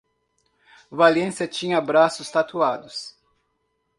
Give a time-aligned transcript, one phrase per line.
[0.89, 3.15] Valência tinha braços tatuados.